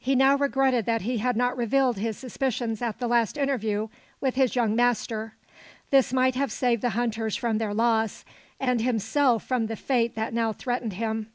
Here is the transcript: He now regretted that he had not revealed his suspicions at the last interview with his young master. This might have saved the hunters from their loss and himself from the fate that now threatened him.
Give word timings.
He 0.00 0.16
now 0.16 0.34
regretted 0.34 0.84
that 0.86 1.02
he 1.02 1.18
had 1.18 1.36
not 1.36 1.56
revealed 1.56 1.96
his 1.96 2.18
suspicions 2.18 2.82
at 2.82 2.98
the 2.98 3.06
last 3.06 3.38
interview 3.38 3.86
with 4.20 4.34
his 4.34 4.56
young 4.56 4.74
master. 4.74 5.36
This 5.90 6.12
might 6.12 6.34
have 6.34 6.50
saved 6.50 6.82
the 6.82 6.88
hunters 6.98 7.36
from 7.36 7.58
their 7.58 7.72
loss 7.72 8.24
and 8.58 8.80
himself 8.80 9.44
from 9.46 9.68
the 9.68 9.76
fate 9.76 10.16
that 10.16 10.34
now 10.34 10.52
threatened 10.52 10.94
him. 10.94 11.30